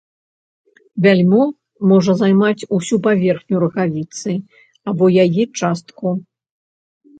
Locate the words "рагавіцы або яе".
3.65-5.43